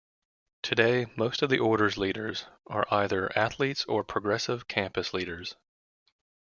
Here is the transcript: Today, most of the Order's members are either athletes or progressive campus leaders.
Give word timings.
Today, 0.63 1.05
most 1.15 1.43
of 1.43 1.51
the 1.51 1.59
Order's 1.59 1.95
members 1.95 2.47
are 2.65 2.87
either 2.89 3.29
athletes 3.37 3.85
or 3.85 4.03
progressive 4.03 4.67
campus 4.67 5.13
leaders. 5.13 5.53